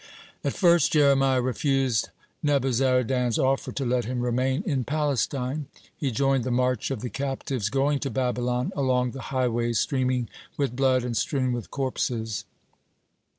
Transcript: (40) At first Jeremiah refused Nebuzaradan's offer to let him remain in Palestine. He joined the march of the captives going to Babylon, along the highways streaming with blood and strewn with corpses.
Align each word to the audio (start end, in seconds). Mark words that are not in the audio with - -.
(40) 0.41 0.47
At 0.47 0.53
first 0.59 0.93
Jeremiah 0.93 1.43
refused 1.43 2.09
Nebuzaradan's 2.43 3.37
offer 3.37 3.71
to 3.71 3.85
let 3.85 4.05
him 4.05 4.21
remain 4.21 4.63
in 4.65 4.83
Palestine. 4.83 5.67
He 5.95 6.09
joined 6.09 6.43
the 6.43 6.49
march 6.49 6.89
of 6.89 7.01
the 7.01 7.09
captives 7.11 7.69
going 7.69 7.99
to 7.99 8.09
Babylon, 8.09 8.71
along 8.75 9.11
the 9.11 9.21
highways 9.29 9.79
streaming 9.79 10.27
with 10.57 10.75
blood 10.75 11.03
and 11.03 11.15
strewn 11.15 11.53
with 11.53 11.69
corpses. 11.69 12.45